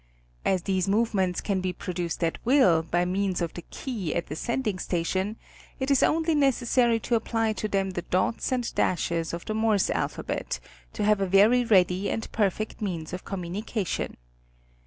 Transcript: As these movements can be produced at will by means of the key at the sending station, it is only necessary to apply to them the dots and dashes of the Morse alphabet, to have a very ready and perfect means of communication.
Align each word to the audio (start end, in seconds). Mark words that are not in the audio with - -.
As 0.43 0.63
these 0.63 0.87
movements 0.87 1.41
can 1.41 1.61
be 1.61 1.73
produced 1.73 2.23
at 2.23 2.39
will 2.43 2.81
by 2.81 3.05
means 3.05 3.39
of 3.39 3.53
the 3.53 3.61
key 3.69 4.15
at 4.15 4.29
the 4.29 4.35
sending 4.35 4.79
station, 4.79 5.35
it 5.79 5.91
is 5.91 6.01
only 6.01 6.33
necessary 6.33 6.99
to 7.01 7.13
apply 7.13 7.53
to 7.53 7.67
them 7.67 7.91
the 7.91 8.01
dots 8.01 8.51
and 8.51 8.73
dashes 8.73 9.31
of 9.31 9.45
the 9.45 9.53
Morse 9.53 9.91
alphabet, 9.91 10.59
to 10.93 11.03
have 11.03 11.21
a 11.21 11.27
very 11.27 11.63
ready 11.63 12.09
and 12.09 12.31
perfect 12.31 12.81
means 12.81 13.13
of 13.13 13.25
communication. 13.25 14.17